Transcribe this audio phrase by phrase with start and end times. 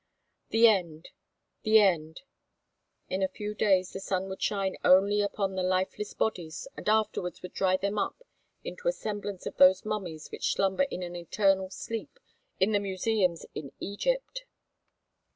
[0.49, 1.09] The end,
[1.61, 2.21] the end!
[3.07, 7.43] In a few days the sun would shine only upon the lifeless bodies and afterwards
[7.43, 8.23] would dry them up
[8.63, 12.17] into a semblance of those mummies which slumber in an eternal sleep
[12.59, 14.45] in the museums in Egypt.